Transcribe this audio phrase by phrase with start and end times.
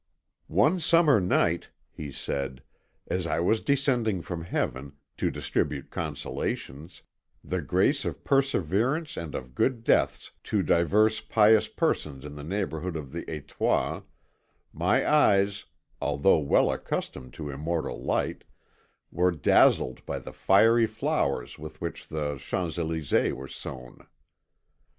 [0.47, 2.63] "One summer night," he said,
[3.05, 7.03] "as I was descending from Heaven, to distribute consolations,
[7.43, 12.95] the grace of perseverance and of good deaths to divers pious persons in the neighbourhood
[12.95, 14.05] of the Étoile,
[14.73, 15.65] my eyes,
[16.01, 18.43] although well accustomed to immortal light,
[19.11, 23.99] were dazzled by the fiery flowers with which the Champs Élysées were sown.